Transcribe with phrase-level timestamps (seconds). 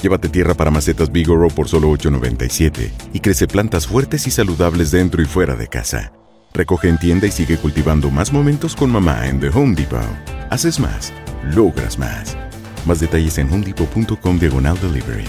[0.00, 5.22] Llévate tierra para macetas Bigoro por solo $8.97 y crece plantas fuertes y saludables dentro
[5.22, 6.12] y fuera de casa.
[6.52, 10.00] Recoge en tienda y sigue cultivando más momentos con mamá en The Home Depot.
[10.50, 11.12] Haces más,
[11.54, 12.36] logras más.
[12.86, 15.24] Más detalles en homedepot.com diagonal delivery.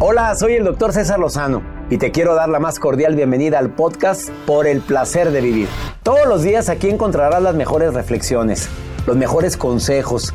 [0.00, 3.74] Hola, soy el doctor César Lozano y te quiero dar la más cordial bienvenida al
[3.74, 5.68] podcast Por el placer de vivir.
[6.02, 8.68] Todos los días aquí encontrarás las mejores reflexiones,
[9.06, 10.34] los mejores consejos,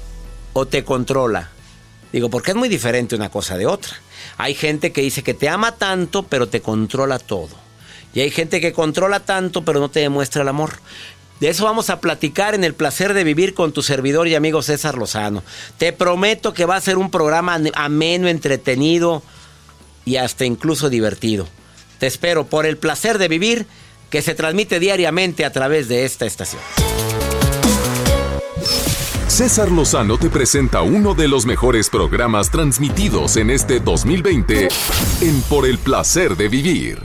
[0.53, 1.49] o te controla?
[2.11, 3.93] Digo, porque es muy diferente una cosa de otra.
[4.37, 7.49] Hay gente que dice que te ama tanto, pero te controla todo.
[8.13, 10.73] Y hay gente que controla tanto, pero no te demuestra el amor.
[11.39, 14.61] De eso vamos a platicar en el placer de vivir con tu servidor y amigo
[14.61, 15.43] César Lozano.
[15.77, 19.23] Te prometo que va a ser un programa ameno, entretenido
[20.05, 21.47] y hasta incluso divertido.
[21.97, 23.65] Te espero por el placer de vivir
[24.11, 26.61] que se transmite diariamente a través de esta estación.
[29.41, 34.67] César Lozano te presenta uno de los mejores programas transmitidos en este 2020
[35.21, 37.01] en Por el placer de vivir.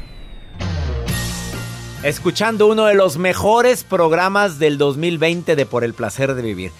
[2.02, 6.72] Escuchando uno de los mejores programas del 2020 de Por el placer de vivir.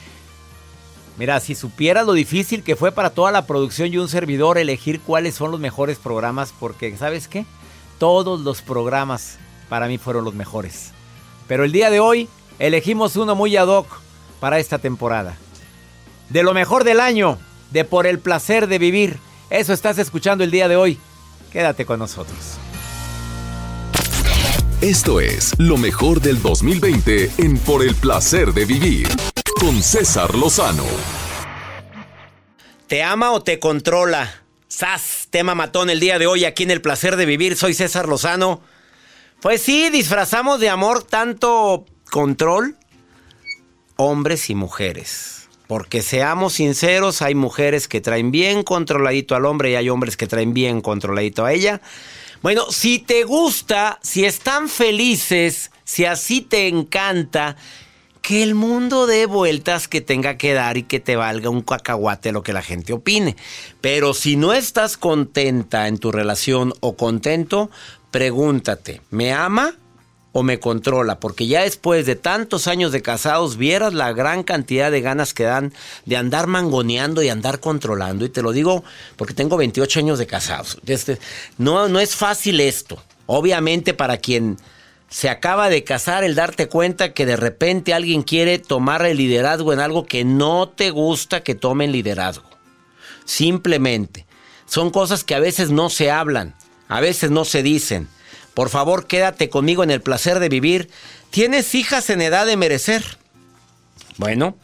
[1.17, 5.01] Mira, si supieras lo difícil que fue para toda la producción y un servidor elegir
[5.01, 7.47] cuáles son los mejores programas, porque ¿sabes qué?
[7.97, 9.39] Todos los programas
[9.71, 10.91] para mí fueron los mejores.
[11.49, 12.29] Pero el día de hoy
[12.59, 13.87] elegimos uno muy ad hoc
[14.39, 15.39] para esta temporada.
[16.29, 17.39] De lo mejor del año,
[17.71, 19.19] de por el placer de vivir.
[19.51, 20.99] Eso estás escuchando el día de hoy.
[21.53, 22.59] Quédate con nosotros.
[24.81, 29.09] Esto es lo mejor del 2020 en Por el placer de vivir
[29.59, 30.85] con César Lozano.
[32.87, 34.43] ¿Te ama o te controla?
[34.69, 35.29] ¡Sas!
[35.31, 37.57] Tema matón el día de hoy aquí en El placer de vivir.
[37.57, 38.61] Soy César Lozano.
[39.41, 42.77] Pues sí, disfrazamos de amor tanto control,
[43.97, 45.46] hombres y mujeres.
[45.67, 50.27] Porque seamos sinceros, hay mujeres que traen bien controladito al hombre y hay hombres que
[50.27, 51.81] traen bien controladito a ella.
[52.43, 57.57] Bueno, si te gusta, si están felices, si así te encanta,
[58.27, 62.33] que el mundo dé vueltas que tenga que dar y que te valga un cacahuate
[62.33, 63.37] lo que la gente opine.
[63.81, 67.71] Pero si no estás contenta en tu relación o contento,
[68.11, 69.75] pregúntate, ¿me ama?
[70.39, 74.91] O me controla, porque ya después de tantos años de casados vieras la gran cantidad
[74.91, 75.73] de ganas que dan
[76.05, 78.27] de andar mangoneando y andar controlando.
[78.27, 78.85] Y te lo digo
[79.17, 80.79] porque tengo 28 años de casados.
[80.85, 81.19] Este,
[81.57, 83.03] no, no es fácil esto.
[83.25, 84.59] Obviamente para quien
[85.09, 89.73] se acaba de casar, el darte cuenta que de repente alguien quiere tomar el liderazgo
[89.73, 92.51] en algo que no te gusta que tomen liderazgo.
[93.25, 94.27] Simplemente.
[94.67, 96.55] Son cosas que a veces no se hablan,
[96.89, 98.11] a veces no se dicen.
[98.57, 100.89] Por favor, quédate conmigo en el placer de vivir.
[101.29, 103.19] ¿Tienes hijas en edad de merecer?
[104.17, 104.57] Bueno,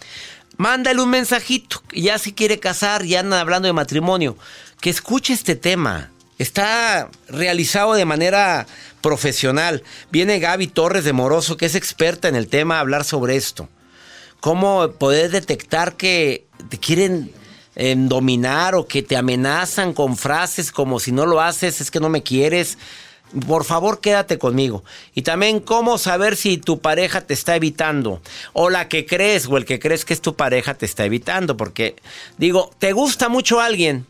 [0.56, 1.82] mándale un mensajito.
[1.92, 4.38] Ya se quiere casar, ya andan hablando de matrimonio.
[4.80, 6.10] Que escuche este tema.
[6.38, 8.66] está realizado de manera
[9.02, 9.82] profesional.
[10.10, 13.68] Viene Gaby Torres de Moroso, que es experta en el tema, a hablar sobre esto.
[14.40, 17.30] Cómo poder detectar que te quieren
[17.74, 22.00] em, dominar o que te amenazan con frases como si no lo haces es que
[22.00, 22.78] no me quieres.
[23.46, 24.84] Por favor, quédate conmigo.
[25.14, 28.20] Y también cómo saber si tu pareja te está evitando.
[28.52, 31.56] O la que crees o el que crees que es tu pareja te está evitando.
[31.56, 31.96] Porque
[32.38, 34.06] digo, te gusta mucho alguien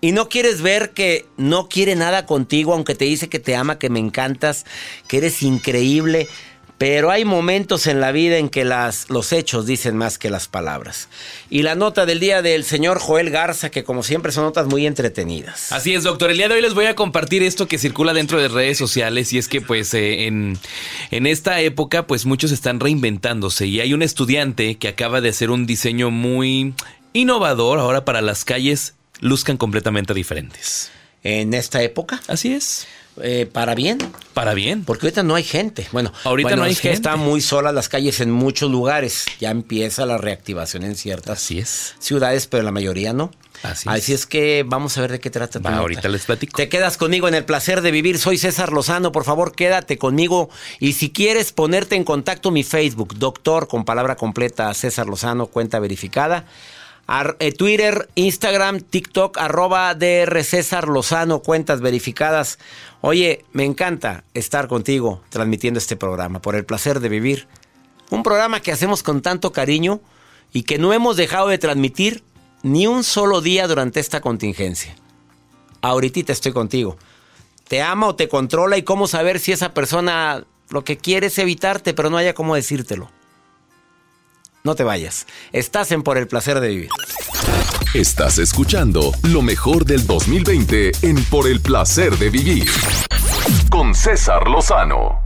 [0.00, 3.78] y no quieres ver que no quiere nada contigo, aunque te dice que te ama,
[3.78, 4.64] que me encantas,
[5.08, 6.28] que eres increíble.
[6.78, 10.46] Pero hay momentos en la vida en que las, los hechos dicen más que las
[10.46, 11.08] palabras.
[11.48, 14.86] Y la nota del día del señor Joel Garza, que como siempre son notas muy
[14.86, 15.72] entretenidas.
[15.72, 16.30] Así es, doctor.
[16.30, 19.32] El día de hoy les voy a compartir esto que circula dentro de redes sociales
[19.32, 20.58] y es que pues eh, en,
[21.10, 25.50] en esta época pues muchos están reinventándose y hay un estudiante que acaba de hacer
[25.50, 26.74] un diseño muy
[27.14, 30.90] innovador ahora para las calles luzcan completamente diferentes.
[31.22, 32.86] En esta época, Así es.
[33.22, 33.98] Eh, para bien.
[34.34, 34.84] Para bien.
[34.84, 35.86] Porque ahorita no hay gente.
[35.92, 37.08] Bueno, Ahorita bueno, no hay es que gente.
[37.08, 39.24] Están muy solas las calles en muchos lugares.
[39.40, 41.94] Ya empieza la reactivación en ciertas Así es.
[41.98, 43.30] ciudades, pero la mayoría no.
[43.62, 44.20] Así Así es.
[44.20, 45.58] es que vamos a ver de qué trata.
[45.58, 46.58] Va, ahorita les platico.
[46.58, 48.18] Te quedas conmigo en el placer de vivir.
[48.18, 49.12] Soy César Lozano.
[49.12, 50.50] Por favor, quédate conmigo.
[50.78, 55.78] Y si quieres ponerte en contacto, mi Facebook, doctor, con palabra completa, César Lozano, cuenta
[55.78, 56.44] verificada.
[57.08, 62.58] Eh, Twitter, Instagram, TikTok, arroba DR César Lozano, cuentas verificadas.
[63.00, 67.46] Oye, me encanta estar contigo transmitiendo este programa, por el placer de vivir.
[68.10, 70.00] Un programa que hacemos con tanto cariño
[70.52, 72.24] y que no hemos dejado de transmitir
[72.62, 74.96] ni un solo día durante esta contingencia.
[75.82, 76.96] Ahorita estoy contigo.
[77.68, 81.38] Te ama o te controla y cómo saber si esa persona lo que quiere es
[81.38, 83.10] evitarte, pero no haya cómo decírtelo.
[84.66, 85.28] No te vayas.
[85.52, 86.88] Estás en Por el placer de vivir.
[87.94, 92.68] Estás escuchando lo mejor del 2020 en Por el placer de vivir.
[93.70, 95.25] Con César Lozano.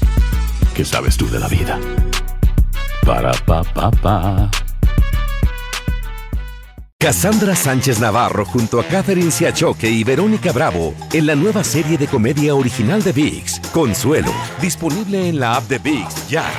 [0.81, 1.79] ¿qué sabes tú de la vida?
[3.05, 4.49] Para, pa, pa, pa.
[6.97, 12.07] Cassandra Sánchez Navarro junto a Catherine Siachoque y Verónica Bravo en la nueva serie de
[12.07, 16.51] comedia original de VIX, Consuelo, disponible en la app de VIX ya.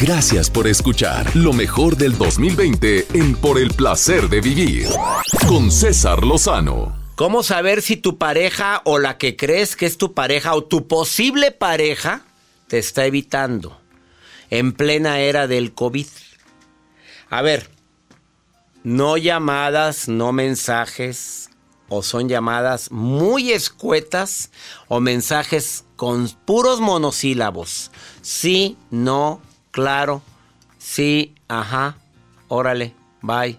[0.00, 4.86] Gracias por escuchar lo mejor del 2020 en Por el placer de vivir.
[5.48, 6.96] Con César Lozano.
[7.16, 10.86] ¿Cómo saber si tu pareja o la que crees que es tu pareja o tu
[10.86, 12.27] posible pareja
[12.68, 13.80] te está evitando
[14.50, 16.06] en plena era del COVID?
[17.30, 17.68] A ver,
[18.84, 21.50] no llamadas, no mensajes,
[21.88, 24.50] o son llamadas muy escuetas
[24.88, 27.90] o mensajes con puros monosílabos.
[28.22, 30.22] Sí, no, claro,
[30.78, 31.96] sí, ajá,
[32.48, 33.58] órale, bye.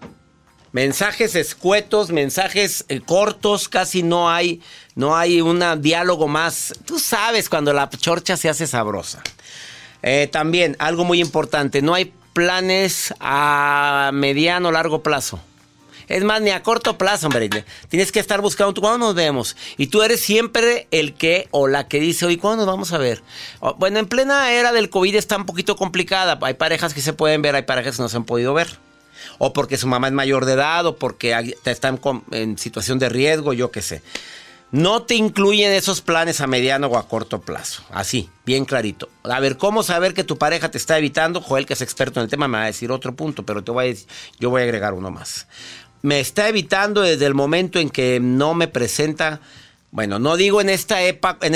[0.72, 4.62] Mensajes escuetos, mensajes eh, cortos, casi no hay,
[4.94, 6.72] no hay un diálogo más.
[6.84, 9.20] Tú sabes cuando la chorcha se hace sabrosa.
[10.02, 15.40] Eh, también, algo muy importante, no hay planes a mediano o largo plazo.
[16.06, 17.48] Es más, ni a corto plazo, hombre.
[17.88, 19.56] Tienes que estar buscando, ¿tú ¿cuándo nos vemos?
[19.76, 22.98] Y tú eres siempre el que o la que dice, oye, ¿cuándo nos vamos a
[22.98, 23.22] ver?
[23.78, 26.38] Bueno, en plena era del COVID está un poquito complicada.
[26.42, 28.89] Hay parejas que se pueden ver, hay parejas que no se han podido ver.
[29.42, 31.34] O porque su mamá es mayor de edad, o porque
[32.02, 34.02] con- en situación de riesgo, yo qué sé.
[34.70, 37.82] No te incluyen esos planes a mediano o a corto plazo.
[37.90, 39.08] Así, bien clarito.
[39.24, 41.40] A ver, ¿cómo saber que tu pareja te está evitando?
[41.40, 43.70] Joel, que es experto en el tema, me va a decir otro punto, pero te
[43.72, 43.94] voy a
[44.38, 45.46] yo voy a agregar uno más.
[46.02, 49.40] Me está evitando desde el momento en que no me presenta,
[49.90, 51.54] bueno, no digo en esta época, en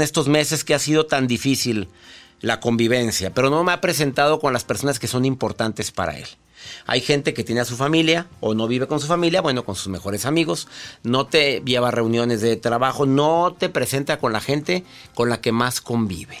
[0.00, 1.88] estos meses que ha sido tan difícil
[2.40, 6.26] la convivencia, pero no me ha presentado con las personas que son importantes para él.
[6.86, 9.74] Hay gente que tiene a su familia o no vive con su familia, bueno, con
[9.76, 10.68] sus mejores amigos,
[11.02, 15.40] no te lleva a reuniones de trabajo, no te presenta con la gente con la
[15.40, 16.38] que más convive.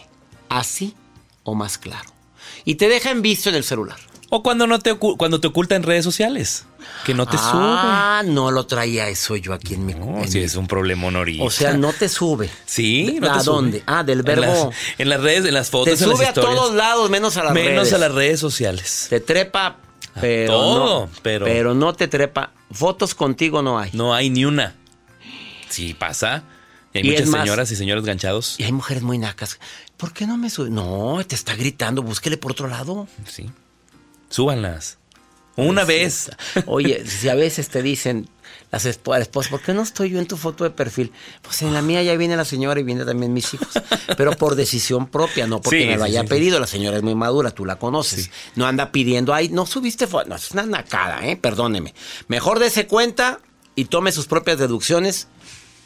[0.48, 0.94] Así
[1.42, 2.10] o más claro.
[2.64, 3.96] Y te deja en visto en el celular.
[4.28, 6.64] O cuando no te cuando te oculta en redes sociales,
[7.04, 10.04] que no te ah, no lo traía eso yo aquí en mi sube.
[10.04, 11.44] No, en sí, mi- es un problema honorista.
[11.44, 12.50] O sea, no te sube.
[12.66, 13.54] Sí, no ¿A te sube.
[13.54, 13.82] dónde?
[13.86, 14.42] Ah, del En verbo.
[14.42, 17.36] las, en las redes, en las fotos, Te en las sube a todos lados, menos
[17.36, 17.92] a las Menos redes.
[17.92, 19.06] a las redes sociales.
[19.10, 19.76] Te trepa,
[20.20, 22.52] pero todo, no, pero- no te trepa.
[22.70, 23.90] Fotos contigo no hay.
[23.92, 24.74] No hay ni una.
[25.68, 26.42] Sí, pasa.
[26.92, 28.56] Y hay Y muchas más- señoras y señores ganchados.
[28.58, 29.58] Y hay mujeres muy nacas.
[29.96, 30.70] ¿Por qué no me sube?
[30.70, 33.06] No, te está gritando, búsquele por otro lado.
[33.26, 33.50] Sí.
[34.28, 34.98] Súbanlas.
[35.56, 36.30] Una vez.
[36.66, 38.28] Oye, si a veces te dicen
[38.72, 41.12] las esp- a la esposa, ¿por qué no estoy yo en tu foto de perfil?
[41.42, 43.68] Pues en la mía ya viene la señora y viene también mis hijos.
[44.16, 46.58] Pero por decisión propia, no porque Sí, me lo haya sí, pedido.
[46.58, 48.30] La señora es muy madura, tú la conoces.
[48.56, 50.28] No anda pidiendo, ay, no subiste foto.
[50.28, 51.36] No, es una nacada, ¿eh?
[51.36, 51.94] Perdóneme.
[52.28, 53.40] Mejor dése cuenta
[53.76, 55.28] y tome sus propias deducciones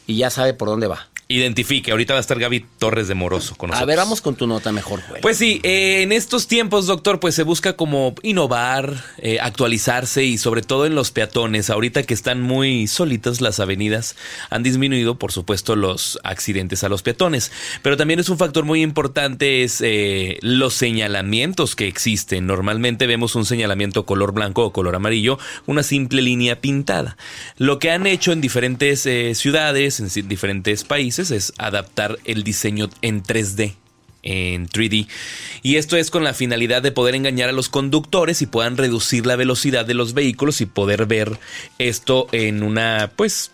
[0.07, 1.09] y ya sabe por dónde va.
[1.31, 1.91] Identifique.
[1.91, 3.83] Ahorita va a estar Gaby Torres de Moroso con nosotros.
[3.83, 5.21] A ver, vamos con tu nota mejor, güey.
[5.21, 10.37] Pues sí, eh, en estos tiempos, doctor, pues se busca como innovar, eh, actualizarse y
[10.37, 11.69] sobre todo en los peatones.
[11.69, 14.15] Ahorita que están muy solitas las avenidas,
[14.49, 17.51] han disminuido, por supuesto, los accidentes a los peatones.
[17.81, 22.45] Pero también es un factor muy importante es eh, los señalamientos que existen.
[22.47, 27.17] Normalmente vemos un señalamiento color blanco o color amarillo, una simple línea pintada.
[27.57, 29.07] Lo que han hecho en diferentes
[29.37, 33.75] ciudades, en diferentes países, es adaptar el diseño en 3D
[34.23, 35.07] en 3D.
[35.63, 39.25] Y esto es con la finalidad de poder engañar a los conductores y puedan reducir
[39.25, 41.39] la velocidad de los vehículos y poder ver
[41.79, 43.51] esto en una, pues,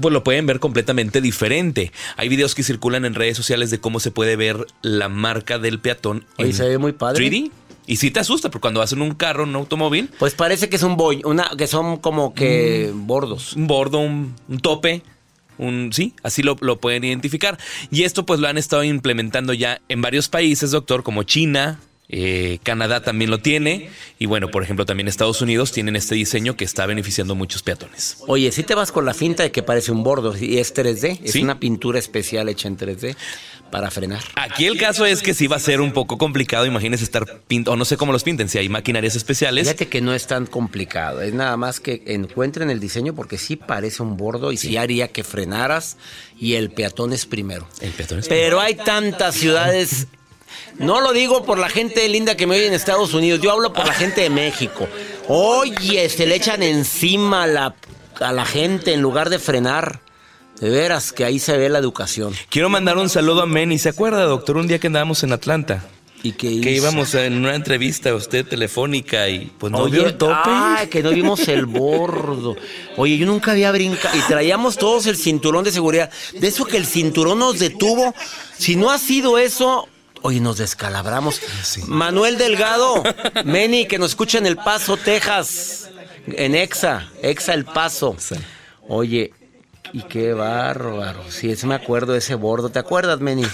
[0.00, 1.92] pues lo pueden ver completamente diferente.
[2.16, 5.78] Hay videos que circulan en redes sociales de cómo se puede ver la marca del
[5.78, 7.24] peatón Oye, en se ve muy padre.
[7.24, 7.50] 3D.
[7.84, 10.76] Y sí te asusta, porque cuando vas en un carro, un automóvil, Pues parece que
[10.76, 13.54] es un boy, una, que son como que bordos.
[13.54, 15.02] un bordo, un, un tope,
[15.62, 17.58] un sí, así lo, lo pueden identificar.
[17.90, 21.78] Y esto pues lo han estado implementando ya en varios países, doctor, como China.
[22.14, 23.88] eh, Canadá también lo tiene
[24.18, 28.18] y bueno, por ejemplo también Estados Unidos tienen este diseño que está beneficiando muchos peatones.
[28.26, 31.20] Oye, si te vas con la finta de que parece un bordo y es 3D,
[31.24, 31.42] es Sí.
[31.42, 33.16] una pintura especial hecha en 3D
[33.72, 34.22] para frenar.
[34.36, 37.72] Aquí el caso es que sí va a ser un poco complicado, imagínese estar pintando,
[37.72, 39.66] o no sé cómo los pinten, si hay maquinarias especiales.
[39.66, 43.56] Fíjate que no es tan complicado, es nada más que encuentren el diseño porque sí
[43.56, 45.96] parece un bordo y sí, haría que frenaras
[46.38, 47.66] y el peatón es primero.
[47.80, 50.06] El peatón es Pero hay tantas ciudades,
[50.78, 53.72] no lo digo por la gente linda que me oye en Estados Unidos, yo hablo
[53.72, 54.86] por la gente de México.
[55.28, 57.74] Oye, se le echan encima la,
[58.20, 60.00] a la gente en lugar de frenar.
[60.62, 62.32] De veras que ahí se ve la educación.
[62.48, 63.80] Quiero mandar un saludo a Manny.
[63.80, 64.56] ¿Se acuerda, doctor?
[64.56, 65.84] Un día que andábamos en Atlanta.
[66.22, 70.06] Y que, Que íbamos en una entrevista a usted telefónica y pues no Oye, vio
[70.06, 70.88] el tope.
[70.88, 72.54] Que no vimos el bordo.
[72.96, 74.16] Oye, yo nunca había brincado.
[74.16, 76.12] Y traíamos todos el cinturón de seguridad.
[76.32, 78.14] De eso que el cinturón nos detuvo.
[78.56, 79.88] Si no ha sido eso.
[80.20, 81.40] Oye, nos descalabramos.
[81.88, 83.02] Manuel Delgado,
[83.44, 85.90] Meni, que nos escucha en El Paso, Texas.
[86.28, 88.16] En Exa, Exa El Paso.
[88.86, 89.32] Oye,
[89.92, 91.22] y qué bárbaro.
[91.30, 92.70] Sí, ese me acuerdo de ese bordo.
[92.70, 93.44] ¿Te acuerdas, Meni?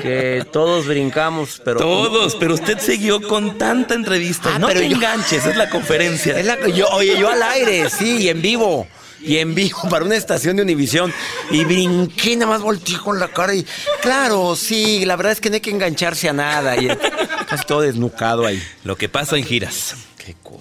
[0.00, 1.78] Que todos brincamos, pero.
[1.80, 4.50] Todos, pero usted siguió con tanta entrevista.
[4.54, 6.38] Ah, no pero te yo- enganches, es la conferencia.
[6.38, 8.86] Es la- yo, oye, yo al aire, sí, y en vivo.
[9.24, 11.12] Y en vivo para una estación de Univisión.
[11.50, 13.64] Y brinqué, nada más volteé con la cara y.
[14.02, 16.76] Claro, sí, la verdad es que no hay que engancharse a nada.
[16.76, 16.88] Y
[17.48, 18.60] casi todo desnucado ahí.
[18.84, 19.94] Lo que pasa en giras.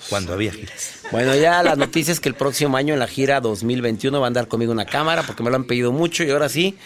[0.10, 1.00] Cuando había giras.
[1.12, 4.28] Bueno, ya la noticia es que el próximo año en la gira 2021 va a
[4.28, 6.78] andar conmigo una cámara porque me lo han pedido mucho y ahora sí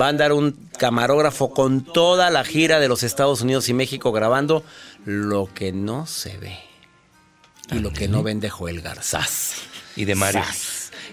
[0.00, 4.12] va a andar un camarógrafo con toda la gira de los Estados Unidos y México
[4.12, 4.64] grabando
[5.04, 6.58] lo que no se ve
[7.70, 9.54] y lo que no vende Joel Garzás.
[9.96, 10.42] Y de Mario.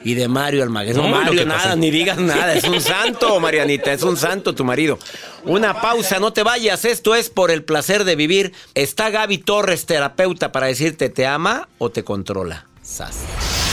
[0.03, 0.95] Y de Mario Almaguer.
[0.95, 2.53] No, Mario, que nada, pasa- ni digas nada.
[2.55, 4.97] Es un santo, Marianita, es un santo tu marido.
[5.43, 6.85] Una pausa, no te vayas.
[6.85, 8.53] Esto es por el placer de vivir.
[8.73, 12.65] Está Gaby Torres, terapeuta, para decirte te ama o te controla.
[12.83, 13.17] Sas.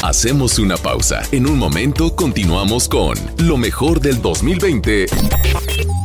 [0.03, 1.23] Hacemos una pausa.
[1.33, 5.07] En un momento continuamos con lo mejor del 2020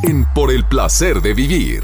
[0.04, 1.84] en Por el placer de vivir.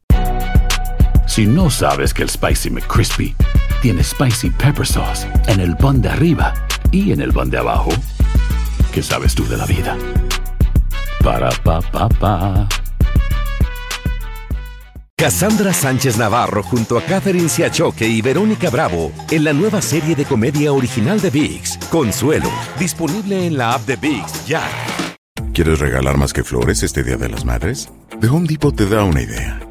[1.27, 3.33] Si no sabes que el Spicy McCrispy
[3.81, 6.53] tiene Spicy Pepper Sauce en el pan de arriba
[6.91, 7.91] y en el pan de abajo,
[8.93, 9.97] ¿qué sabes tú de la vida?
[11.23, 12.67] Para, pa, pa, pa.
[15.15, 20.25] Cassandra Sánchez Navarro junto a Catherine Siachoque y Verónica Bravo en la nueva serie de
[20.25, 24.63] comedia original de VIX, Consuelo, disponible en la app de VIX ya.
[25.53, 27.89] ¿Quieres regalar más que flores este Día de las Madres?
[28.19, 29.70] The Home Depot te da una idea.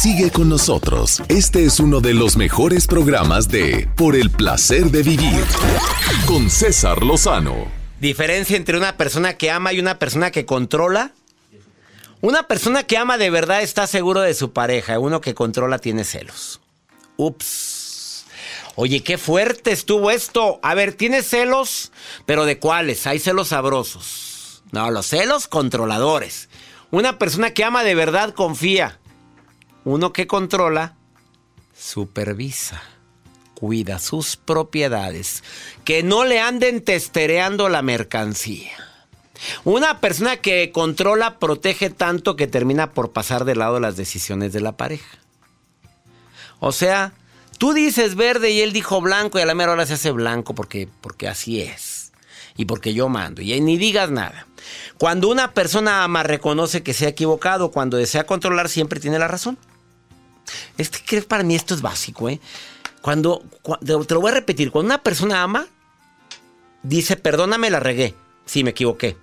[0.00, 1.20] Sigue con nosotros.
[1.28, 5.44] Este es uno de los mejores programas de Por el placer de vivir
[6.24, 7.66] con César Lozano.
[7.98, 11.10] Diferencia entre una persona que ama y una persona que controla.
[12.20, 15.00] Una persona que ama de verdad está seguro de su pareja.
[15.00, 16.60] Uno que controla tiene celos.
[17.16, 18.24] Ups.
[18.76, 20.60] Oye, qué fuerte estuvo esto.
[20.62, 21.90] A ver, ¿tienes celos?
[22.24, 23.04] ¿Pero de cuáles?
[23.08, 24.62] Hay celos sabrosos.
[24.70, 26.48] No, los celos controladores.
[26.92, 29.00] Una persona que ama de verdad confía.
[29.88, 30.96] Uno que controla,
[31.74, 32.82] supervisa,
[33.54, 35.42] cuida sus propiedades,
[35.86, 38.72] que no le anden testereando la mercancía.
[39.64, 44.60] Una persona que controla, protege tanto que termina por pasar de lado las decisiones de
[44.60, 45.16] la pareja.
[46.60, 47.14] O sea,
[47.56, 50.54] tú dices verde y él dijo blanco y a la mera hora se hace blanco
[50.54, 52.12] porque, porque así es.
[52.58, 53.40] Y porque yo mando.
[53.40, 54.48] Y ni digas nada.
[54.98, 57.70] Cuando una persona ama, reconoce que se ha equivocado.
[57.70, 59.56] Cuando desea controlar, siempre tiene la razón.
[60.76, 62.40] Es que para mí esto es básico, ¿eh?
[63.00, 63.42] Cuando,
[63.80, 65.66] te lo voy a repetir, cuando una persona ama,
[66.82, 68.14] dice, perdóname, la regué.
[68.44, 69.16] Sí, me equivoqué.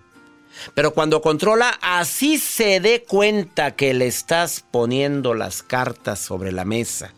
[0.73, 6.63] Pero cuando controla, así se dé cuenta que le estás poniendo las cartas sobre la
[6.63, 7.13] mesa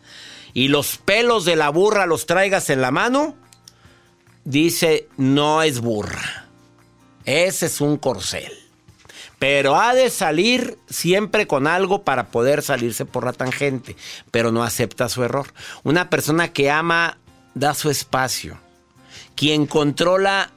[0.52, 3.36] y los pelos de la burra los traigas en la mano,
[4.44, 6.48] dice, no es burra.
[7.24, 8.52] Ese es un corcel.
[9.38, 13.96] Pero ha de salir siempre con algo para poder salirse por la tangente,
[14.30, 15.46] pero no acepta su error.
[15.84, 17.18] Una persona que ama
[17.54, 18.58] da su espacio.
[19.36, 20.50] Quien controla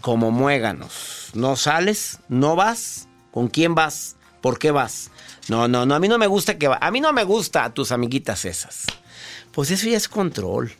[0.00, 1.30] como muéganos.
[1.34, 3.08] No sales, no vas.
[3.30, 4.16] ¿Con quién vas?
[4.40, 5.10] ¿Por qué vas?
[5.48, 6.78] No, no, no, a mí no me gusta que va.
[6.80, 8.84] A mí no me gusta a tus amiguitas esas.
[9.52, 10.72] Pues eso ya es control.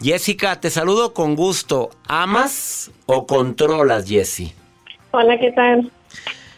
[0.00, 1.90] Jessica, te saludo con gusto.
[2.06, 4.54] ¿Amas o controlas, Jessie?
[5.12, 5.90] Hola, ¿qué tal?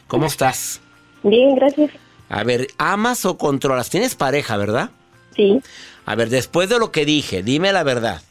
[0.08, 0.80] ¿Cómo estás?
[1.22, 1.90] Bien, gracias.
[2.28, 3.90] A ver, ¿amas o controlas?
[3.90, 4.90] Tienes pareja, ¿verdad?
[5.34, 5.60] Sí.
[6.04, 8.22] A ver, después de lo que dije, dime la verdad.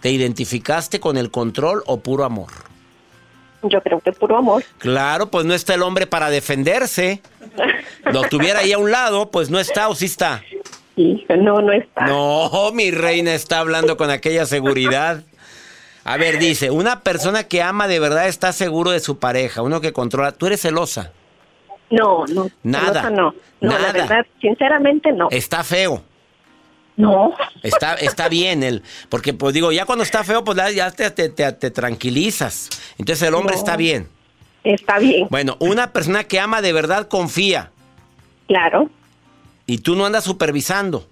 [0.00, 2.50] ¿Te identificaste con el control o puro amor?
[3.62, 4.62] Yo creo que puro amor.
[4.78, 7.22] Claro, pues no está el hombre para defenderse.
[8.12, 10.42] Lo tuviera ahí a un lado, pues no está o sí está.
[10.94, 12.06] Sí, no, no está.
[12.06, 15.24] No, mi reina está hablando con aquella seguridad.
[16.04, 19.80] A ver, dice, una persona que ama de verdad está seguro de su pareja, uno
[19.80, 20.32] que controla.
[20.32, 21.12] ¿Tú eres celosa?
[21.90, 22.50] No, no.
[22.62, 23.10] Nada.
[23.10, 23.34] no.
[23.60, 23.86] No, Nada.
[23.88, 25.28] la verdad, sinceramente no.
[25.30, 26.02] Está feo.
[26.96, 27.34] No.
[27.62, 28.82] Está, está bien él.
[29.08, 32.68] Porque, pues digo, ya cuando está feo, pues ya te, te- te- te tranquilizas.
[32.98, 33.58] Entonces el hombre No.
[33.58, 34.08] está bien.
[34.62, 35.26] Está bien.
[35.30, 37.70] Bueno, una persona que ama de verdad confía.
[38.46, 38.88] Claro.
[39.66, 41.06] Y tú no andas supervisando.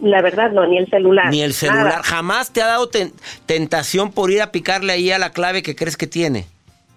[0.00, 1.26] La verdad no, ni el celular.
[1.30, 1.84] Ni el celular.
[1.84, 2.02] Nada.
[2.02, 3.12] Jamás te ha dado ten-
[3.46, 6.46] tentación por ir a picarle ahí a la clave que crees que tiene.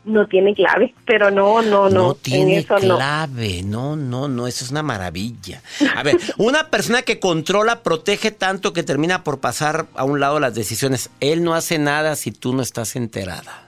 [0.08, 2.12] No tiene clave, pero no, no, no.
[2.12, 2.96] en tiene eso no.
[2.96, 3.62] clave.
[3.64, 4.48] No, no, no.
[4.48, 5.62] Eso es una maravilla.
[5.96, 10.40] A ver, una persona que controla, protege tanto que termina por pasar a un lado
[10.40, 11.10] las decisiones.
[11.20, 13.64] Él no hace nada si tú no estás enterada.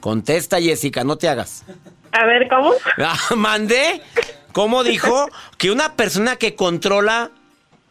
[0.00, 1.64] Contesta, Jessica, no te hagas.
[2.10, 2.72] A ver, ¿cómo?
[2.98, 4.00] Ah, ¿Mandé?
[4.52, 5.28] ¿Cómo dijo?
[5.58, 7.30] Que una persona que controla,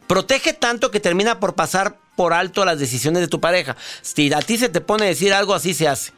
[0.07, 3.75] protege tanto que termina por pasar por alto las decisiones de tu pareja.
[4.03, 6.11] Si a ti se te pone a decir algo, así se hace.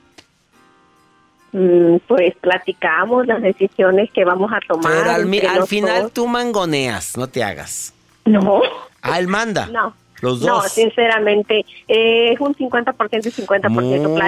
[1.53, 4.91] Mm, pues platicamos las decisiones que vamos a tomar.
[4.91, 7.93] Pero al, mi- final tú mangoneas, no te hagas.
[8.25, 8.61] No.
[9.01, 9.67] Ah, él manda.
[9.67, 9.93] No.
[10.19, 10.71] Los No, dos.
[10.73, 13.69] sinceramente, eh, es un 50% y 50%.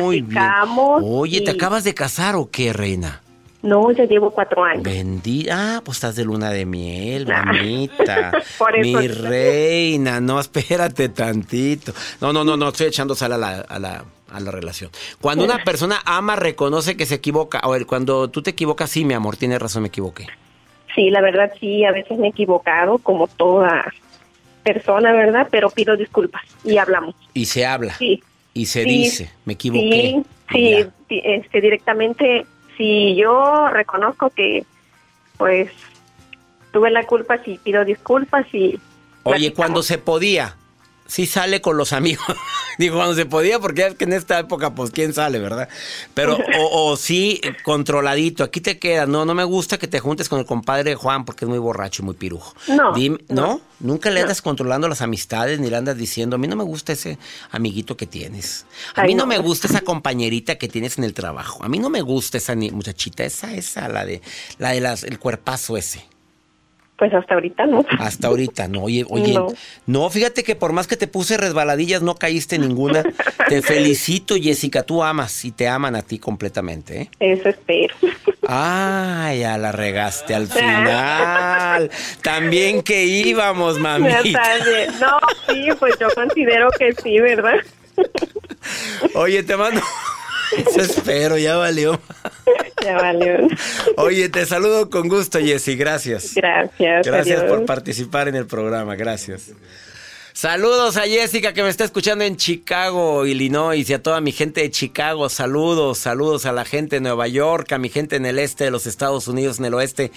[0.02, 0.28] Muy bien.
[0.28, 1.04] Platicamos.
[1.06, 3.22] Oye, ¿te acabas de casar o qué, reina?
[3.66, 4.84] No, ya llevo cuatro años.
[4.84, 5.78] Bendita.
[5.78, 7.44] Ah, pues estás de luna de miel, Ah.
[7.46, 8.32] mamita.
[8.58, 11.92] Por eso Mi reina, no, espérate tantito.
[12.22, 14.92] No, no, no, no, estoy echando sal a la, a la, a la relación.
[15.20, 17.60] Cuando una persona ama, reconoce que se equivoca.
[17.60, 20.28] A ver, cuando tú te equivocas, sí, mi amor, tienes razón, me equivoqué.
[20.94, 23.92] Sí, la verdad sí, a veces me he equivocado, como toda
[24.64, 25.48] persona, ¿verdad?
[25.52, 27.16] Pero pido disculpas y hablamos.
[27.34, 27.94] Y se habla.
[27.96, 28.24] Sí.
[28.54, 30.24] Y se Sí, dice, me equivoqué.
[30.52, 32.46] Sí, sí, este, directamente,
[32.78, 34.66] si yo reconozco que,
[35.38, 35.72] pues,
[36.72, 38.80] tuve la culpa, sí pido disculpas y...
[39.24, 40.56] Oye, cuando se podía,
[41.08, 42.26] sí sale con los amigos.
[42.78, 45.70] Digo, cuando se podía, porque es que en esta época, pues, ¿quién sale, verdad?
[46.14, 49.06] Pero, o, o, sí, controladito, aquí te queda.
[49.06, 52.02] No, no me gusta que te juntes con el compadre Juan porque es muy borracho
[52.02, 52.54] y muy pirujo.
[52.68, 52.94] No.
[53.30, 53.62] no.
[53.80, 56.94] Nunca le andas controlando las amistades ni le andas diciendo, a mí no me gusta
[56.94, 57.18] ese
[57.52, 58.66] amiguito que tienes.
[58.96, 61.64] A mí no, me gusta esa compañerita que tienes en el trabajo.
[61.64, 64.22] A mí no me gusta esa muchachita, esa, esa, la de,
[64.60, 66.06] la de las, el cuerpazo ese.
[66.98, 67.86] Pues hasta ahorita no.
[68.00, 68.84] Hasta ahorita no.
[68.84, 69.38] Oye, oye,
[69.86, 70.10] no.
[70.10, 73.04] fíjate que por más que te puse resbaladillas no caíste ninguna.
[73.50, 77.10] te felicito, Jessica, tú amas y te aman a ti completamente, ¿eh?
[77.20, 77.96] Eso espero.
[78.48, 81.90] Ay, ya la regaste al final.
[82.22, 84.08] También que íbamos, mami.
[85.02, 87.56] No, sí, pues yo considero que sí, ¿verdad?
[89.16, 89.82] Oye, te mando
[90.58, 92.00] eso espero, ya valió.
[92.84, 93.48] Ya valió.
[93.98, 95.76] Oye, te saludo con gusto, Jessy.
[95.76, 96.36] Gracias.
[96.36, 97.08] Gracias.
[97.08, 98.96] Gracias por participar en el programa.
[98.96, 99.54] Gracias.
[100.34, 104.62] Saludos a Jessica que me está escuchando en Chicago, Illinois, y a toda mi gente
[104.62, 105.30] de Chicago.
[105.30, 108.72] Saludos, saludos a la gente de Nueva York, a mi gente en el este de
[108.72, 110.12] los Estados Unidos, en el oeste.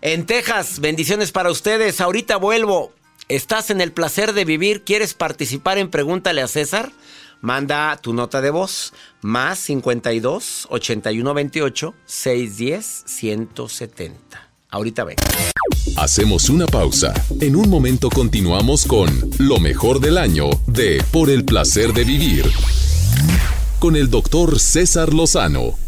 [0.00, 2.00] En Texas, bendiciones para ustedes.
[2.00, 2.92] Ahorita vuelvo.
[3.28, 4.82] ¿Estás en el placer de vivir?
[4.82, 6.90] ¿Quieres participar en Pregúntale a César?
[7.40, 14.50] Manda tu nota de voz más 52 81 28 610 170.
[14.70, 15.16] Ahorita ven.
[15.96, 17.14] Hacemos una pausa.
[17.40, 22.44] En un momento continuamos con lo mejor del año de Por el placer de vivir.
[23.78, 25.87] Con el doctor César Lozano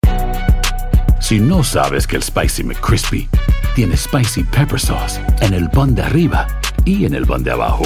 [1.21, 3.29] Si no sabes que el Spicy McCrispy
[3.75, 6.47] tiene Spicy Pepper Sauce en el pan de arriba
[6.83, 7.83] y en el pan de abajo,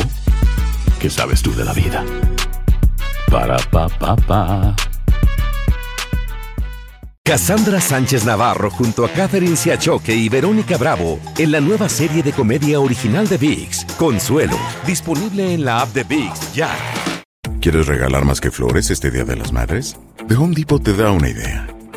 [1.00, 2.04] ¿qué sabes tú de la vida?
[3.30, 4.76] Para, pa, pa, pa.
[7.24, 12.32] Cassandra Sánchez Navarro junto a Catherine Siachoque y Verónica Bravo en la nueva serie de
[12.32, 16.70] comedia original de VIX, Consuelo, disponible en la app de VIX ya.
[17.60, 19.98] ¿Quieres regalar más que flores este Día de las Madres?
[20.28, 21.75] The Home Depot te da una idea.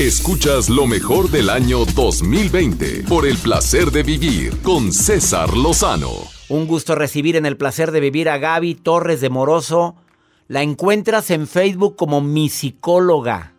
[0.00, 6.12] Escuchas lo mejor del año 2020 por el placer de vivir con César Lozano.
[6.48, 9.96] Un gusto recibir en el placer de vivir a Gaby Torres de Moroso.
[10.46, 13.54] La encuentras en Facebook como mi psicóloga.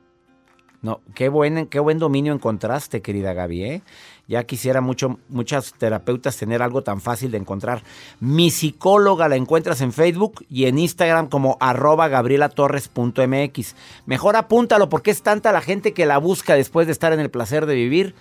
[0.81, 3.81] No, qué buen, qué buen dominio encontraste, querida Gaby, ¿eh?
[4.29, 7.81] Ya quisiera mucho, muchas terapeutas tener algo tan fácil de encontrar.
[8.19, 13.75] Mi psicóloga la encuentras en Facebook y en Instagram como arroba gabrielatorres.mx.
[14.05, 17.31] Mejor apúntalo porque es tanta la gente que la busca después de estar en el
[17.31, 18.13] placer de vivir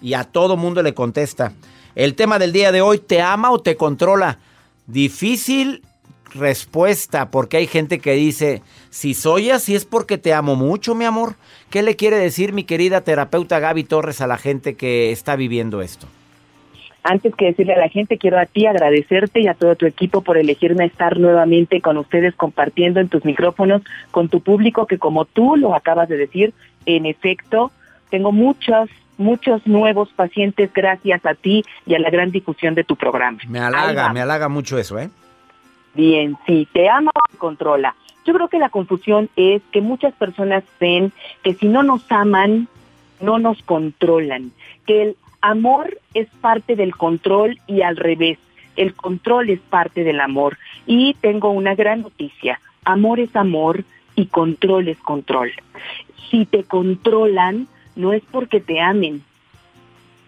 [0.00, 1.52] y a todo mundo le contesta.
[1.94, 4.38] El tema del día de hoy, ¿te ama o te controla?
[4.86, 5.82] Difícil
[6.34, 11.04] respuesta, porque hay gente que dice, si soy así es porque te amo mucho, mi
[11.04, 11.34] amor.
[11.70, 15.82] ¿Qué le quiere decir mi querida terapeuta Gaby Torres a la gente que está viviendo
[15.82, 16.06] esto?
[17.04, 20.20] Antes que decirle a la gente, quiero a ti agradecerte y a todo tu equipo
[20.20, 25.24] por elegirme estar nuevamente con ustedes compartiendo en tus micrófonos con tu público que como
[25.24, 26.54] tú lo acabas de decir,
[26.86, 27.72] en efecto,
[28.10, 32.96] tengo muchos muchos nuevos pacientes gracias a ti y a la gran difusión de tu
[32.96, 33.38] programa.
[33.48, 35.10] Me halaga, me halaga mucho eso, ¿eh?
[35.94, 37.94] Bien, sí, te ama o te controla.
[38.24, 42.68] Yo creo que la confusión es que muchas personas ven que si no nos aman,
[43.20, 44.52] no nos controlan,
[44.86, 48.38] que el amor es parte del control y al revés,
[48.76, 50.56] el control es parte del amor.
[50.86, 55.52] Y tengo una gran noticia, amor es amor y control es control.
[56.30, 59.22] Si te controlan, no es porque te amen,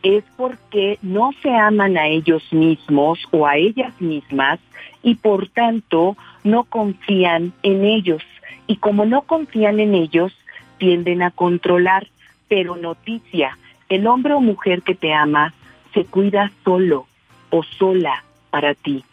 [0.05, 4.61] es porque no se aman a ellos mismos o a ellas mismas
[5.03, 8.23] y por tanto no confían en ellos.
[8.67, 10.37] Y como no confían en ellos,
[10.77, 12.07] tienden a controlar.
[12.49, 13.57] Pero noticia,
[13.89, 15.55] el hombre o mujer que te ama
[15.95, 17.07] se cuida solo
[17.49, 19.05] o sola para ti.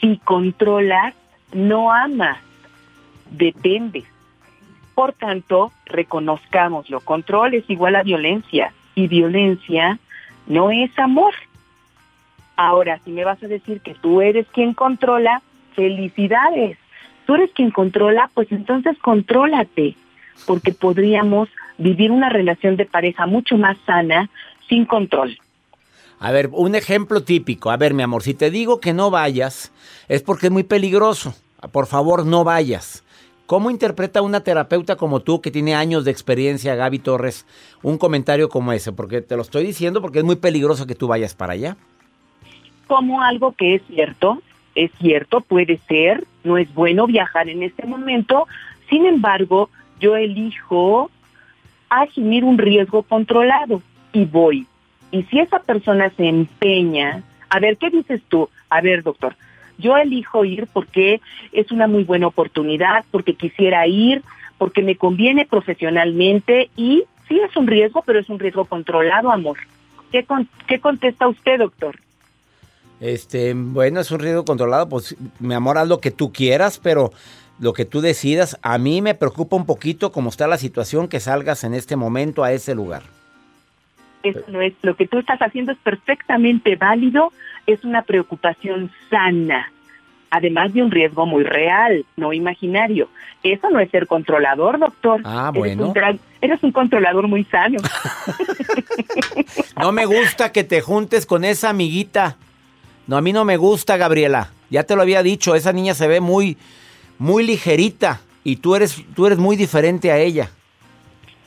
[0.00, 1.14] Si controlas,
[1.52, 2.38] no amas,
[3.30, 4.04] dependes.
[4.94, 7.00] Por tanto, reconozcámoslo.
[7.00, 9.98] Control es igual a violencia y violencia
[10.46, 11.34] no es amor.
[12.56, 15.42] Ahora, si me vas a decir que tú eres quien controla,
[15.74, 16.76] felicidades.
[17.26, 19.96] Tú eres quien controla, pues entonces contrólate,
[20.46, 21.48] porque podríamos
[21.78, 24.28] vivir una relación de pareja mucho más sana
[24.68, 25.38] sin control.
[26.18, 27.70] A ver, un ejemplo típico.
[27.70, 29.72] A ver, mi amor, si te digo que no vayas,
[30.08, 31.34] es porque es muy peligroso.
[31.72, 33.04] Por favor, no vayas.
[33.50, 37.48] ¿Cómo interpreta una terapeuta como tú, que tiene años de experiencia, Gaby Torres,
[37.82, 38.92] un comentario como ese?
[38.92, 41.76] Porque te lo estoy diciendo porque es muy peligroso que tú vayas para allá.
[42.86, 44.40] Como algo que es cierto,
[44.76, 48.46] es cierto, puede ser, no es bueno viajar en este momento,
[48.88, 51.10] sin embargo, yo elijo
[51.88, 53.82] asumir un riesgo controlado
[54.12, 54.68] y voy.
[55.10, 58.48] Y si esa persona se empeña, a ver, ¿qué dices tú?
[58.68, 59.34] A ver, doctor,
[59.80, 61.20] yo elijo ir porque
[61.52, 64.22] es una muy buena oportunidad, porque quisiera ir,
[64.58, 69.58] porque me conviene profesionalmente y sí es un riesgo, pero es un riesgo controlado, amor.
[70.12, 70.26] ¿Qué,
[70.66, 71.96] qué contesta usted, doctor?
[73.00, 77.12] Este, bueno, es un riesgo controlado, pues mi amor, haz lo que tú quieras, pero
[77.58, 81.20] lo que tú decidas, a mí me preocupa un poquito cómo está la situación que
[81.20, 83.02] salgas en este momento a ese lugar.
[84.22, 87.32] Eso no es, lo que tú estás haciendo es perfectamente válido,
[87.72, 89.72] es una preocupación sana,
[90.30, 93.08] además de un riesgo muy real, no imaginario.
[93.42, 95.20] Eso no es ser controlador, doctor.
[95.24, 95.92] Ah, bueno.
[95.94, 97.78] Eres un, eres un controlador muy sano.
[99.80, 102.36] no me gusta que te juntes con esa amiguita.
[103.06, 104.50] No, a mí no me gusta, Gabriela.
[104.68, 106.56] Ya te lo había dicho, esa niña se ve muy,
[107.18, 110.50] muy ligerita y tú eres, tú eres muy diferente a ella.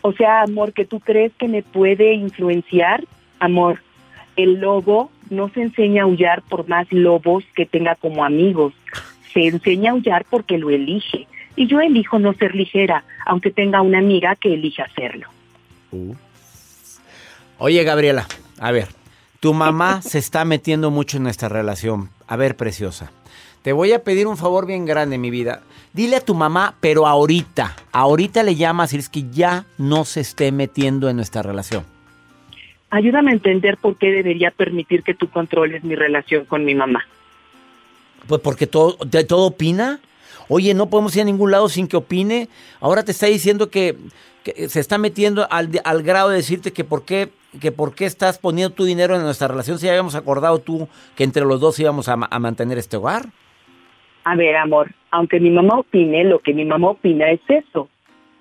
[0.02, 3.06] O sea, amor, que tú crees que me puede influenciar,
[3.40, 3.82] amor.
[4.36, 8.74] El lobo no se enseña a aullar por más lobos que tenga como amigos.
[9.34, 11.28] Se enseña a aullar porque lo elige.
[11.56, 15.28] Y yo elijo no ser ligera, aunque tenga una amiga que elija hacerlo.
[17.58, 18.28] Oye, Gabriela,
[18.60, 18.88] a ver,
[19.40, 22.10] tu mamá se está metiendo mucho en nuestra relación.
[22.28, 23.12] A ver, preciosa.
[23.62, 25.62] Te voy a pedir un favor bien grande, mi vida.
[25.94, 30.22] Dile a tu mamá, pero ahorita, ahorita le llamas y es que ya no se
[30.22, 31.93] esté metiendo en nuestra relación.
[32.94, 37.04] Ayúdame a entender por qué debería permitir que tú controles mi relación con mi mamá.
[38.28, 40.00] Pues porque todo, todo opina.
[40.48, 42.50] Oye, no podemos ir a ningún lado sin que opine.
[42.80, 43.96] Ahora te está diciendo que,
[44.68, 47.30] se está metiendo al, al, grado de decirte que por qué
[47.60, 50.88] que por qué estás poniendo tu dinero en nuestra relación si ya habíamos acordado tú
[51.16, 53.26] que entre los dos íbamos a, a mantener este hogar.
[54.24, 57.90] A ver, amor, aunque mi mamá opine, lo que mi mamá opina es eso,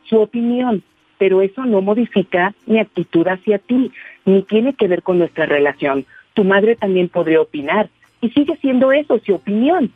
[0.04, 0.82] su opinión,
[1.22, 3.92] pero eso no modifica mi actitud hacia ti,
[4.24, 6.04] ni tiene que ver con nuestra relación.
[6.34, 7.88] Tu madre también podría opinar,
[8.20, 9.92] y sigue siendo eso, su opinión.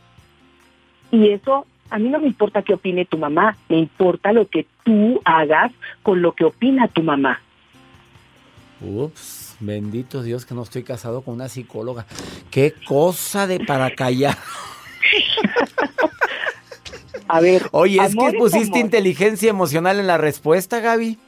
[1.11, 4.69] Y eso, a mí no me importa qué opine tu mamá, me importa lo que
[4.85, 5.73] tú hagas
[6.05, 7.41] con lo que opina tu mamá.
[8.81, 12.07] Ups, bendito Dios que no estoy casado con una psicóloga.
[12.53, 14.39] Qué cosa de para callar.
[17.29, 17.62] A ver.
[17.73, 21.19] Oye, es que pusiste inteligencia emocional en la respuesta, Gaby.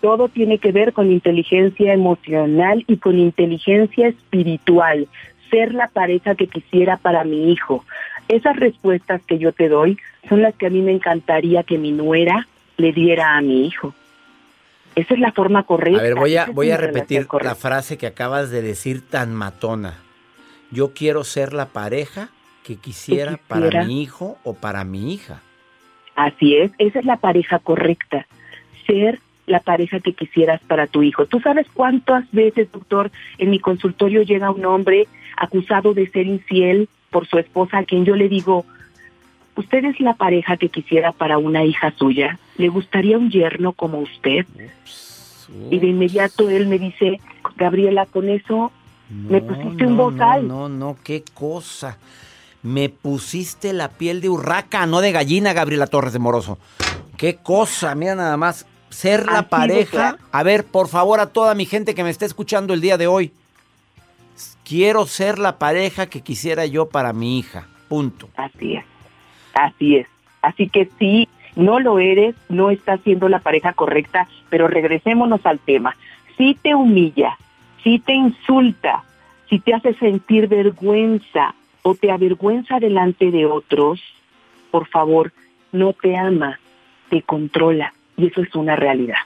[0.00, 5.08] Todo tiene que ver con inteligencia emocional y con inteligencia espiritual.
[5.50, 7.84] Ser la pareja que quisiera para mi hijo.
[8.28, 11.92] Esas respuestas que yo te doy son las que a mí me encantaría que mi
[11.92, 13.94] nuera le diera a mi hijo.
[14.96, 16.00] Esa es la forma correcta.
[16.00, 19.98] A ver, voy a, voy a repetir la frase que acabas de decir tan matona.
[20.70, 22.30] Yo quiero ser la pareja
[22.66, 25.40] que quisiera, para mi hijo o para mi hija.
[26.16, 28.26] Así es, esa es la pareja correcta,
[28.86, 31.26] ser la pareja que quisieras para tu hijo.
[31.26, 36.88] ¿Tú sabes cuántas veces, doctor, en mi consultorio llega un hombre acusado de ser infiel
[37.10, 38.64] por su esposa a quien yo le digo,
[39.54, 42.36] usted es la pareja que quisiera para una hija suya?
[42.56, 44.44] ¿Le gustaría un yerno como usted?
[45.70, 47.20] Y de inmediato él me dice,
[47.56, 48.72] Gabriela, con eso
[49.08, 50.48] me pusiste un vocal.
[50.48, 51.96] No, no, no, qué cosa.
[52.66, 56.58] Me pusiste la piel de urraca, no de gallina, Gabriela Torres de Moroso.
[57.16, 58.66] Qué cosa, mira nada más.
[58.90, 60.16] Ser la pareja.
[60.32, 63.06] A ver, por favor, a toda mi gente que me está escuchando el día de
[63.06, 63.30] hoy.
[64.64, 67.68] Quiero ser la pareja que quisiera yo para mi hija.
[67.86, 68.28] Punto.
[68.36, 68.84] Así es.
[69.54, 70.08] Así es.
[70.42, 75.60] Así que sí, no lo eres, no estás siendo la pareja correcta, pero regresémonos al
[75.60, 75.96] tema.
[76.36, 77.38] Si te humilla,
[77.84, 79.04] si te insulta,
[79.48, 81.54] si te hace sentir vergüenza,
[81.86, 84.00] o te avergüenza delante de otros,
[84.72, 85.32] por favor,
[85.70, 86.58] no te ama,
[87.10, 87.94] te controla.
[88.16, 89.18] Y eso es una realidad.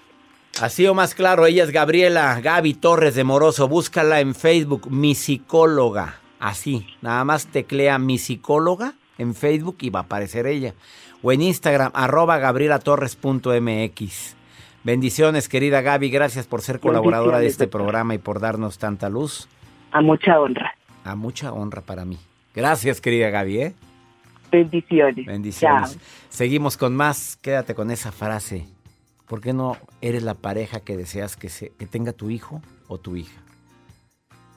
[0.60, 3.66] Así o más claro, ella es Gabriela Gaby Torres de Moroso.
[3.66, 6.16] Búscala en Facebook, mi psicóloga.
[6.38, 10.74] Así, nada más teclea mi psicóloga en Facebook y va a aparecer ella.
[11.22, 14.36] O en Instagram, arroba gabrielatorres.mx.
[14.84, 16.10] Bendiciones, querida Gaby.
[16.10, 19.48] Gracias por ser colaboradora de este programa y por darnos tanta luz.
[19.92, 20.74] A mucha honra.
[21.04, 22.18] A mucha honra para mí.
[22.54, 23.60] Gracias, querida Gaby.
[23.60, 23.74] ¿eh?
[24.50, 25.26] Bendiciones.
[25.26, 25.98] Bendiciones.
[26.28, 27.38] Seguimos con más.
[27.40, 28.66] Quédate con esa frase.
[29.28, 32.98] ¿Por qué no eres la pareja que deseas que, se, que tenga tu hijo o
[32.98, 33.40] tu hija?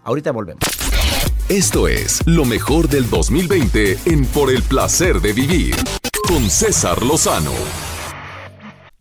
[0.04, 0.64] Ahorita volvemos.
[1.48, 5.76] Esto es lo mejor del 2020 en Por el placer de vivir
[6.28, 7.52] con César Lozano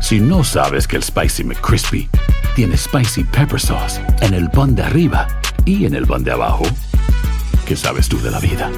[0.00, 2.08] Si no sabes que el Spicy McCrispy
[2.56, 5.28] tiene Spicy Pepper Sauce en el pan de arriba
[5.64, 6.64] y en el pan de abajo,
[7.66, 8.70] ¿qué sabes tú de la vida?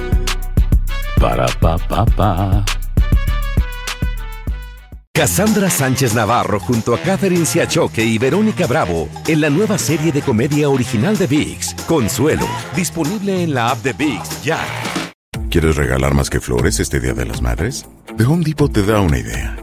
[1.19, 2.63] Para, pa, pa, pa.
[5.15, 10.21] Cassandra Sánchez Navarro junto a Catherine Siachoque y Verónica Bravo en la nueva serie de
[10.21, 14.59] comedia original de VIX, Consuelo, disponible en la app de VIX ya.
[15.49, 17.87] ¿Quieres regalar más que flores este Día de las Madres?
[18.17, 19.62] The Home Depot te da una idea.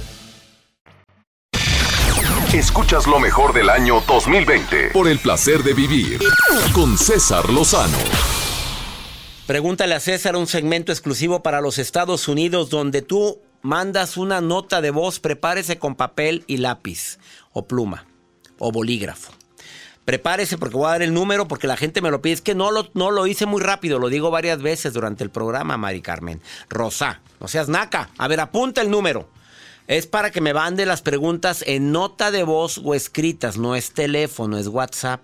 [2.53, 6.19] Escuchas lo mejor del año 2020 por el placer de vivir
[6.73, 7.97] con César Lozano.
[9.47, 14.81] Pregúntale a César un segmento exclusivo para los Estados Unidos donde tú mandas una nota
[14.81, 17.19] de voz, prepárese con papel y lápiz
[17.53, 18.05] o pluma
[18.59, 19.31] o bolígrafo.
[20.03, 22.33] Prepárese porque voy a dar el número porque la gente me lo pide.
[22.33, 25.29] Es que no lo, no lo hice muy rápido, lo digo varias veces durante el
[25.29, 26.41] programa, Mari Carmen.
[26.67, 28.09] Rosa, no seas naca.
[28.17, 29.29] A ver, apunta el número.
[29.91, 33.91] Es para que me mande las preguntas en nota de voz o escritas, no es
[33.91, 35.21] teléfono, es WhatsApp.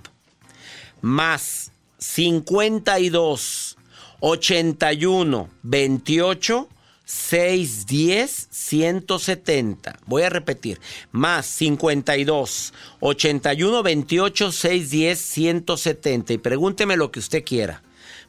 [0.99, 3.77] Más 52
[4.19, 6.69] 81 28
[7.05, 9.99] 610 170.
[10.05, 10.81] Voy a repetir.
[11.13, 16.33] Más 52 81 28 610 170.
[16.33, 17.83] Y pregúnteme lo que usted quiera.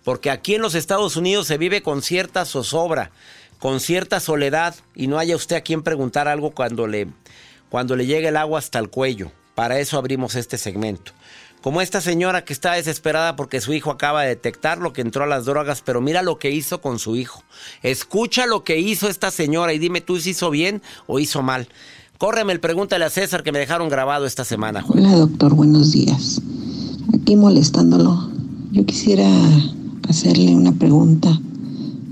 [0.05, 3.11] Porque aquí en los Estados Unidos se vive con cierta zozobra
[3.59, 7.09] con cierta soledad y no haya usted a quien preguntar algo cuando le,
[7.71, 9.31] cuando le llegue el agua hasta el cuello.
[9.55, 11.12] Para eso abrimos este segmento.
[11.62, 15.25] Como esta señora que está desesperada porque su hijo acaba de detectar lo que entró
[15.25, 17.42] a las drogas, pero mira lo que hizo con su hijo.
[17.83, 21.68] Escucha lo que hizo esta señora y dime tú si hizo bien o hizo mal.
[22.16, 24.85] Córreme el pregúntale a César que me dejaron grabado esta semana.
[24.88, 26.40] Hola doctor, buenos días.
[27.14, 28.31] Aquí molestándolo.
[28.71, 29.29] Yo quisiera
[30.09, 31.40] hacerle una pregunta.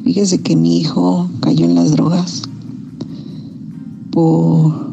[0.07, 2.43] Fíjese que mi hijo cayó en las drogas
[4.13, 4.93] por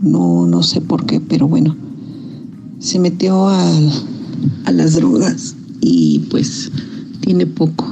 [0.00, 1.76] no no sé por qué, pero bueno,
[2.78, 3.72] se metió a,
[4.64, 6.72] a las drogas y pues
[7.20, 7.84] tiene poco.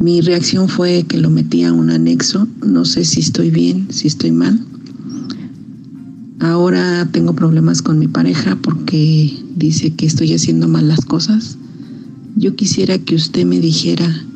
[0.00, 4.06] Mi reacción fue que lo metí a un anexo, no sé si estoy bien, si
[4.06, 4.60] estoy mal.
[6.40, 11.56] Ahora tengo problemas con mi pareja porque dice que estoy haciendo mal las cosas.
[12.36, 14.26] Yo quisiera que usted me dijera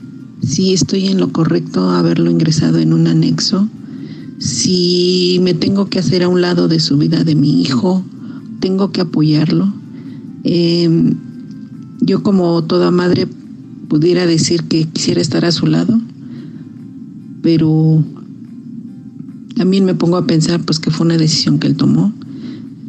[0.43, 3.69] si estoy en lo correcto haberlo ingresado en un anexo,
[4.39, 8.05] si me tengo que hacer a un lado de su vida de mi hijo,
[8.61, 9.73] tengo que apoyarlo.
[10.45, 11.15] Em,
[12.01, 13.29] yo como toda madre
[13.89, 16.01] pudiera decir que quisiera estar a su lado,
[17.43, 18.05] pero
[19.55, 22.13] también me pongo a pensar pues que fue una decisión que él tomó.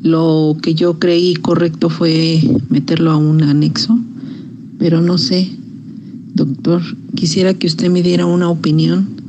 [0.01, 3.99] Lo que yo creí correcto fue meterlo a un anexo,
[4.79, 5.55] pero no sé,
[6.35, 6.81] Doctor,
[7.15, 9.21] quisiera que usted me diera una opinión.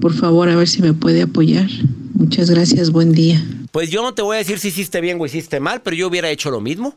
[0.00, 1.68] Por favor, a ver si me puede apoyar.
[2.14, 3.44] Muchas gracias, buen día.
[3.72, 6.06] Pues yo no te voy a decir si hiciste bien o hiciste mal, pero yo
[6.06, 6.94] hubiera hecho lo mismo.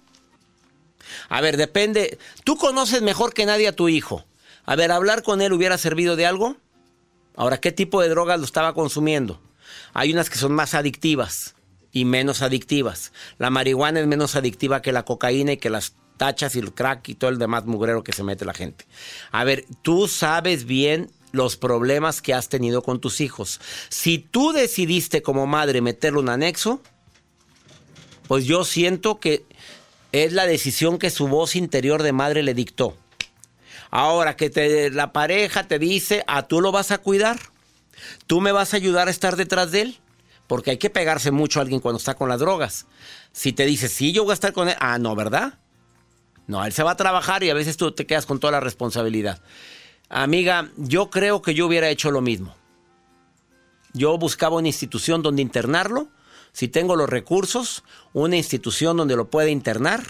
[1.27, 2.19] A ver, depende.
[2.43, 4.23] Tú conoces mejor que nadie a tu hijo.
[4.63, 6.57] A ver, hablar con él hubiera servido de algo.
[7.35, 9.41] Ahora, ¿qué tipo de drogas lo estaba consumiendo?
[9.95, 11.55] Hay unas que son más adictivas
[11.91, 13.11] y menos adictivas.
[13.39, 17.09] La marihuana es menos adictiva que la cocaína y que las tachas y el crack
[17.09, 18.85] y todo el demás mugrero que se mete la gente.
[19.31, 23.59] A ver, tú sabes bien los problemas que has tenido con tus hijos.
[23.89, 26.81] Si tú decidiste como madre meterle un anexo,
[28.27, 29.45] pues yo siento que
[30.11, 32.95] es la decisión que su voz interior de madre le dictó.
[33.91, 37.39] Ahora que te, la pareja te dice, a ah, tú lo vas a cuidar,
[38.27, 39.99] tú me vas a ayudar a estar detrás de él,
[40.47, 42.87] porque hay que pegarse mucho a alguien cuando está con las drogas.
[43.31, 45.59] Si te dice, sí, yo voy a estar con él, ah, no, ¿verdad?
[46.47, 48.59] No, él se va a trabajar y a veces tú te quedas con toda la
[48.59, 49.41] responsabilidad.
[50.09, 52.55] Amiga, yo creo que yo hubiera hecho lo mismo.
[53.93, 56.09] Yo buscaba una institución donde internarlo,
[56.51, 57.83] si tengo los recursos,
[58.13, 60.03] una institución donde lo pueda internar,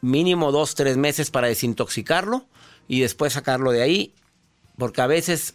[0.00, 2.46] mínimo dos, tres meses para desintoxicarlo
[2.88, 4.14] y después sacarlo de ahí,
[4.78, 5.54] porque a veces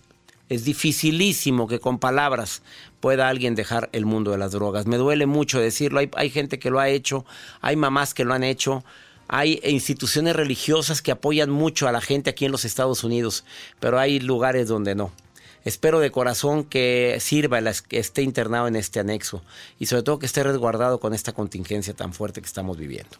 [0.49, 2.61] es dificilísimo que con palabras
[2.99, 4.87] pueda alguien dejar el mundo de las drogas.
[4.87, 7.25] Me duele mucho decirlo, hay, hay gente que lo ha hecho,
[7.61, 8.83] hay mamás que lo han hecho,
[9.27, 13.43] hay instituciones religiosas que apoyan mucho a la gente aquí en los Estados Unidos,
[13.79, 15.11] pero hay lugares donde no.
[15.65, 17.59] Espero de corazón que sirva,
[17.89, 19.43] que esté internado en este anexo
[19.79, 23.17] y sobre todo que esté resguardado con esta contingencia tan fuerte que estamos viviendo.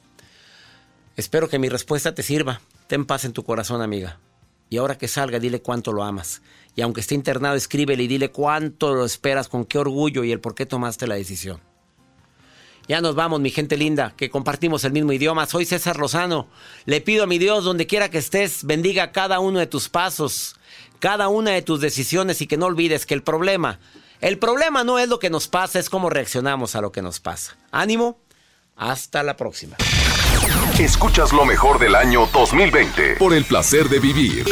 [1.18, 2.62] Espero que mi respuesta te sirva.
[2.88, 4.20] Ten paz en tu corazón, amiga.
[4.70, 6.42] Y ahora que salga, dile cuánto lo amas.
[6.76, 10.40] Y aunque esté internado, escríbele y dile cuánto lo esperas, con qué orgullo y el
[10.40, 11.60] por qué tomaste la decisión.
[12.88, 15.46] Ya nos vamos, mi gente linda, que compartimos el mismo idioma.
[15.46, 16.48] Soy César Lozano.
[16.86, 20.56] Le pido a mi Dios, donde quiera que estés, bendiga cada uno de tus pasos,
[21.00, 23.80] cada una de tus decisiones y que no olvides que el problema,
[24.22, 27.20] el problema no es lo que nos pasa, es cómo reaccionamos a lo que nos
[27.20, 27.58] pasa.
[27.72, 28.20] Ánimo,
[28.78, 29.76] hasta la próxima.
[30.80, 34.46] Escuchas lo mejor del año 2020 por el placer de vivir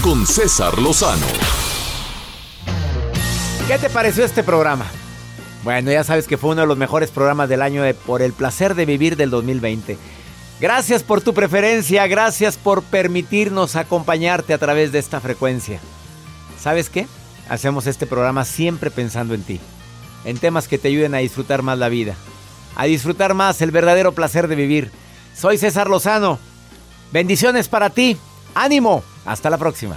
[0.00, 1.26] con César Lozano.
[3.66, 4.86] ¿Qué te pareció este programa?
[5.62, 8.32] Bueno, ya sabes que fue uno de los mejores programas del año de Por el
[8.32, 9.98] placer de vivir del 2020.
[10.60, 15.80] Gracias por tu preferencia, gracias por permitirnos acompañarte a través de esta frecuencia.
[16.58, 17.06] ¿Sabes qué?
[17.48, 19.58] Hacemos este programa siempre pensando en ti,
[20.24, 22.14] en temas que te ayuden a disfrutar más la vida,
[22.76, 24.90] a disfrutar más el verdadero placer de vivir.
[25.34, 26.38] Soy César Lozano.
[27.10, 28.16] Bendiciones para ti.
[28.54, 29.02] Ánimo.
[29.24, 29.96] Hasta la próxima.